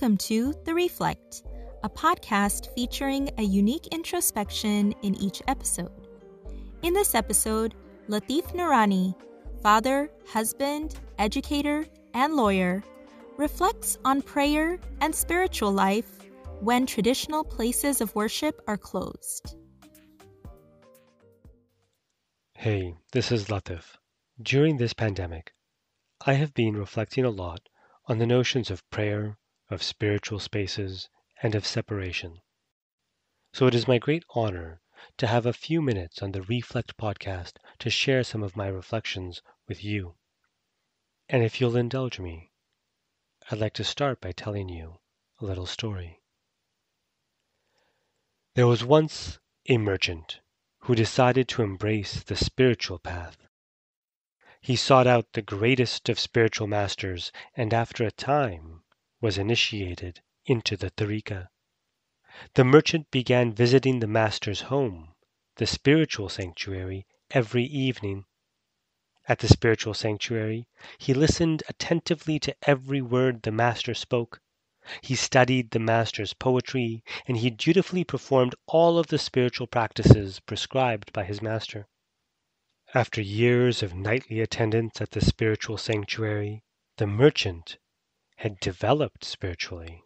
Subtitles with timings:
[0.00, 1.42] Welcome to The Reflect,
[1.84, 6.08] a podcast featuring a unique introspection in each episode.
[6.82, 7.74] In this episode,
[8.08, 9.14] Latif Nurani,
[9.62, 11.84] father, husband, educator,
[12.14, 12.82] and lawyer,
[13.36, 16.16] reflects on prayer and spiritual life
[16.60, 19.54] when traditional places of worship are closed.
[22.54, 23.96] Hey, this is Latif.
[24.40, 25.52] During this pandemic,
[26.24, 27.60] I have been reflecting a lot
[28.06, 29.36] on the notions of prayer,
[29.70, 31.08] of spiritual spaces,
[31.42, 32.42] and of separation.
[33.52, 34.82] So it is my great honor
[35.16, 39.40] to have a few minutes on the Reflect podcast to share some of my reflections
[39.66, 40.16] with you.
[41.28, 42.52] And if you'll indulge me,
[43.50, 45.00] I'd like to start by telling you
[45.38, 46.20] a little story.
[48.54, 50.40] There was once a merchant
[50.80, 53.46] who decided to embrace the spiritual path.
[54.60, 58.82] He sought out the greatest of spiritual masters and after a time
[59.20, 61.48] was initiated into the Tariqa.
[62.54, 65.14] The merchant began visiting the master's home,
[65.56, 68.24] the spiritual sanctuary, every evening.
[69.28, 74.40] At the spiritual sanctuary, he listened attentively to every word the master spoke.
[75.02, 81.12] He studied the master's poetry, and he dutifully performed all of the spiritual practices prescribed
[81.12, 81.86] by his master.
[82.94, 86.64] After years of nightly attendance at the spiritual sanctuary,
[86.96, 87.76] the merchant
[88.40, 90.02] had developed spiritually,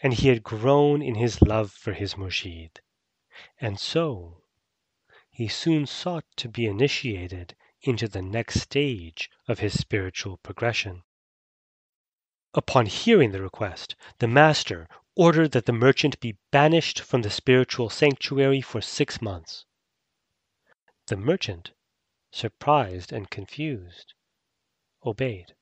[0.00, 2.80] and he had grown in his love for his Murshid.
[3.60, 4.42] And so
[5.30, 11.04] he soon sought to be initiated into the next stage of his spiritual progression.
[12.52, 17.90] Upon hearing the request, the master ordered that the merchant be banished from the spiritual
[17.90, 19.66] sanctuary for six months.
[21.06, 21.70] The merchant,
[22.32, 24.14] surprised and confused,
[25.06, 25.54] obeyed.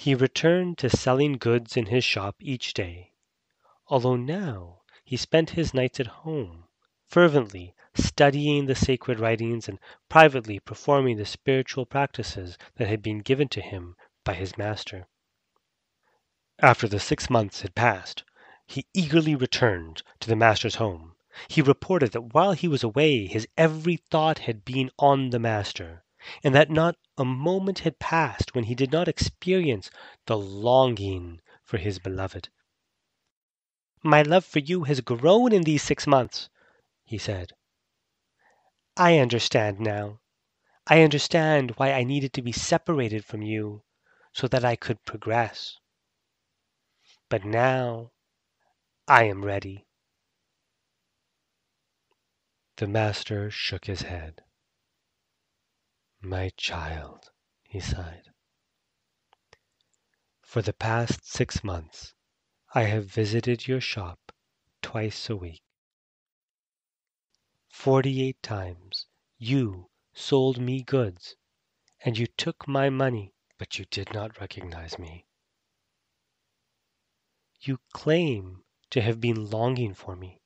[0.00, 3.14] He returned to selling goods in his shop each day,
[3.88, 6.68] although now he spent his nights at home,
[7.08, 13.48] fervently studying the sacred writings and privately performing the spiritual practices that had been given
[13.48, 15.08] to him by his master.
[16.60, 18.22] After the six months had passed,
[18.68, 21.16] he eagerly returned to the master's home.
[21.48, 26.04] He reported that while he was away his every thought had been on the master,
[26.42, 29.90] and that not a moment had passed when he did not experience
[30.26, 32.48] the longing for his beloved.
[34.02, 36.48] My love for you has grown in these six months,
[37.04, 37.52] he said.
[38.96, 40.20] I understand now.
[40.86, 43.82] I understand why I needed to be separated from you
[44.32, 45.78] so that I could progress.
[47.28, 48.12] But now
[49.06, 49.86] I am ready.
[52.76, 54.42] The master shook his head.
[56.20, 57.30] My child,
[57.62, 58.32] he sighed.
[60.42, 62.14] For the past six months
[62.74, 64.32] I have visited your shop
[64.82, 65.62] twice a week.
[67.68, 71.36] Forty-eight times you sold me goods,
[72.04, 75.24] and you took my money, but you did not recognize me.
[77.60, 80.40] You claim to have been longing for me,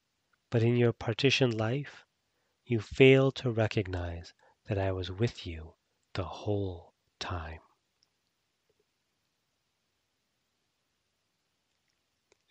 [0.51, 2.05] but in your partitioned life
[2.65, 4.35] you fail to recognize
[4.67, 5.75] that I was with you
[6.15, 7.61] the whole time.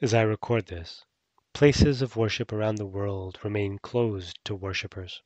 [0.02, 1.06] As I record this,
[1.54, 5.22] places of worship around the world remain closed to worshippers.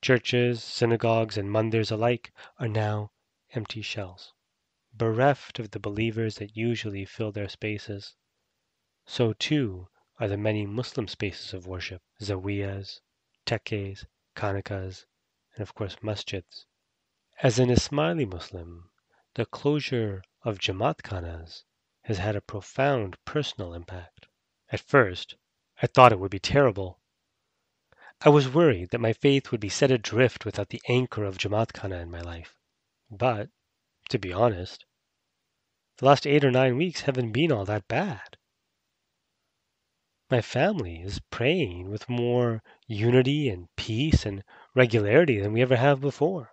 [0.00, 3.10] Churches, synagogues, and mandirs alike are now
[3.52, 4.32] empty shells,
[4.94, 8.14] bereft of the believers that usually fill their spaces.
[9.06, 13.00] So too are the many Muslim spaces of worship, zawiyas,
[13.44, 15.04] tekkes, khanaqahs,
[15.54, 16.66] and of course masjids.
[17.42, 18.90] As an Ismaili Muslim,
[19.34, 21.64] the closure of Jamaat khanas
[22.02, 24.26] has had a profound personal impact.
[24.70, 25.36] At first,
[25.82, 27.00] I thought it would be terrible.
[28.20, 31.72] I was worried that my faith would be set adrift without the anchor of Jamaat
[31.72, 32.56] Khana in my life.
[33.10, 33.50] But,
[34.08, 34.84] to be honest,
[35.98, 38.36] the last eight or nine weeks haven't been all that bad.
[40.30, 44.42] My family is praying with more unity and peace and
[44.74, 46.50] regularity than we ever have before.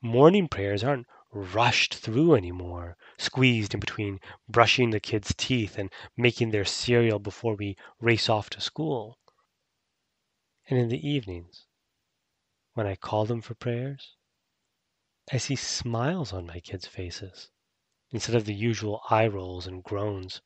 [0.00, 6.50] Morning prayers aren't rushed through anymore, squeezed in between brushing the kids' teeth and making
[6.50, 9.18] their cereal before we race off to school.
[10.68, 11.66] And in the evenings,
[12.72, 14.16] when I call them for prayers,
[15.32, 17.50] I see smiles on my kids' faces
[18.10, 20.40] instead of the usual eye rolls and groans.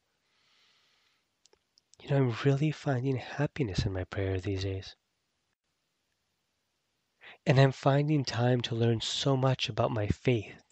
[2.00, 4.96] You know, I'm really finding happiness in my prayer these days.
[7.46, 10.62] And I'm finding time to learn so much about my faith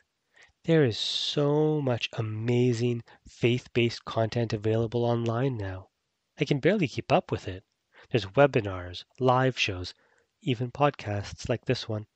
[0.64, 5.90] There is so much amazing faith based content available online now.
[6.38, 7.64] I can barely keep up with it.
[8.10, 9.94] There's webinars, live shows,
[10.42, 12.06] even podcasts like this one.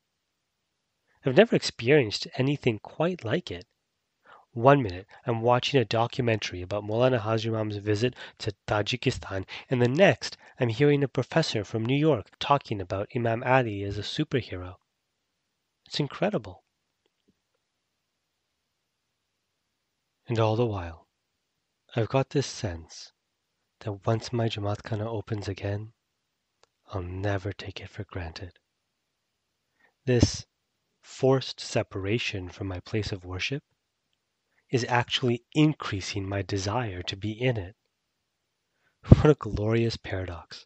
[1.25, 3.65] I've never experienced anything quite like it.
[4.53, 9.87] One minute, I'm watching a documentary about Maulana Hazar Imam's visit to Tajikistan, and the
[9.87, 14.75] next, I'm hearing a professor from New York talking about Imam Ali as a superhero.
[15.87, 16.63] It's incredible.
[20.27, 21.07] And all the while,
[21.95, 23.11] I've got this sense
[23.79, 25.93] that once my Jamaat Khana opens again,
[26.89, 28.59] I'll never take it for granted.
[30.05, 30.45] This
[31.01, 33.63] forced separation from my place of worship
[34.73, 37.75] is actually increasing my desire to be in it.
[39.07, 40.65] What a glorious paradox.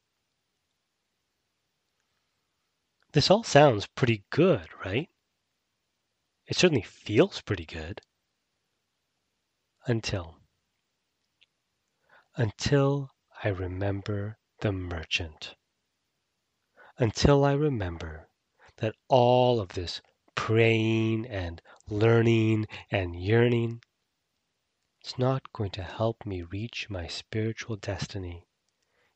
[3.12, 5.09] This all sounds pretty good, right?
[6.45, 8.00] It certainly feels pretty good.
[9.88, 10.38] Until.
[12.38, 13.12] Until
[13.44, 15.56] I remember the merchant.
[16.98, 18.30] Until I remember
[18.77, 20.01] that all of this
[20.33, 23.81] praying and learning and yearning
[25.07, 28.45] it's not going to help me reach my spiritual destiny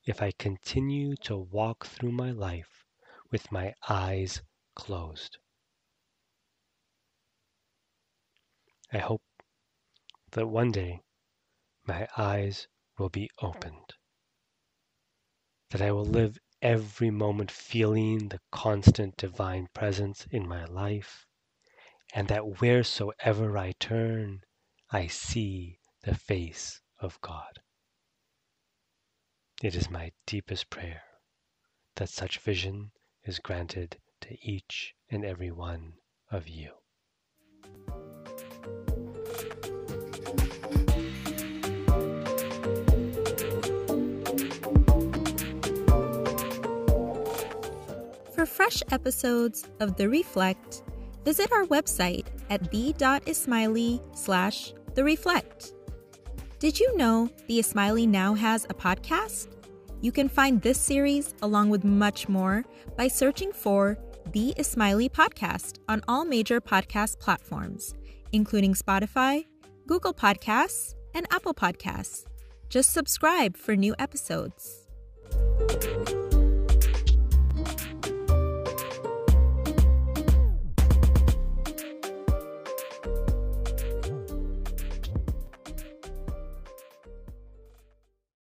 [0.06, 2.86] if I continue to walk through my life
[3.30, 4.40] with my eyes
[4.74, 5.36] closed.
[8.90, 9.20] I hope
[10.30, 11.02] that one day
[11.86, 13.92] my eyes will be opened,
[15.72, 21.26] that I will live every moment feeling the constant divine presence in my life,
[22.14, 24.40] and that wheresoever I turn,
[24.90, 27.60] I see the face of God.
[29.62, 31.02] It is my deepest prayer
[31.96, 32.90] that such vision
[33.24, 35.92] is granted to each and every one
[36.30, 36.70] of you.
[48.34, 50.82] For fresh episodes of The Reflect,
[51.24, 55.72] visit our website at the.ismaili slash the Reflect.
[56.62, 59.48] Did you know The Ismaili now has a podcast?
[60.00, 62.64] You can find this series along with much more
[62.96, 63.98] by searching for
[64.30, 67.94] The Ismaili Podcast on all major podcast platforms,
[68.30, 69.44] including Spotify,
[69.88, 72.26] Google Podcasts, and Apple Podcasts.
[72.68, 74.86] Just subscribe for new episodes.